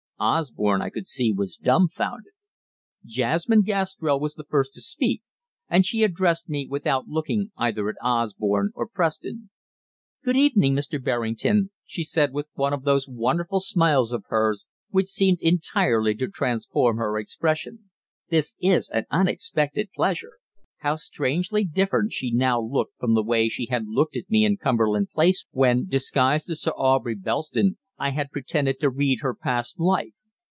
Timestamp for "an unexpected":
18.91-19.89